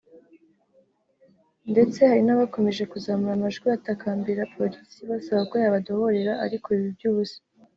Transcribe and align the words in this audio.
ndetse 1.71 1.99
hari 2.09 2.23
n’abakomeje 2.25 2.83
kuzamura 2.91 3.33
amajwi 3.35 3.65
batakambira 3.73 4.49
Polisi 4.55 4.99
basaba 5.09 5.41
ko 5.49 5.55
yabadohorera 5.63 6.33
ariko 6.45 6.67
biba 6.75 6.87
iby’ubusa 6.93 7.37